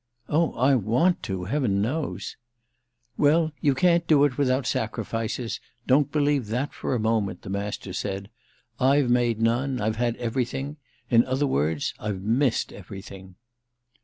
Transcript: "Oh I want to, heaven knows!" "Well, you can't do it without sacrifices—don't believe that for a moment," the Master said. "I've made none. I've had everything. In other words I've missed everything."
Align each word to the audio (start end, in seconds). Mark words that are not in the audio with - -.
"Oh 0.27 0.53
I 0.53 0.73
want 0.73 1.21
to, 1.29 1.43
heaven 1.43 1.79
knows!" 1.79 2.35
"Well, 3.17 3.51
you 3.61 3.75
can't 3.75 4.07
do 4.07 4.23
it 4.23 4.35
without 4.35 4.65
sacrifices—don't 4.65 6.11
believe 6.11 6.47
that 6.47 6.73
for 6.73 6.95
a 6.95 6.99
moment," 6.99 7.43
the 7.43 7.51
Master 7.51 7.93
said. 7.93 8.31
"I've 8.79 9.11
made 9.11 9.39
none. 9.39 9.79
I've 9.79 9.97
had 9.97 10.15
everything. 10.15 10.77
In 11.11 11.23
other 11.25 11.45
words 11.45 11.93
I've 11.99 12.23
missed 12.23 12.73
everything." 12.73 13.35